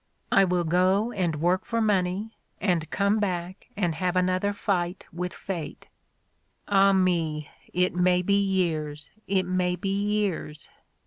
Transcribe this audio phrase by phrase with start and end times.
[0.31, 5.31] I will go and work for money, and come back and have another fight with
[5.31, 5.89] fate.
[6.67, 10.69] Ah, me, it may be years, it may be years!"